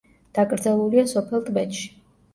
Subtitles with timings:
[0.37, 1.87] დაკრძალულია სოფელ ტბეთში.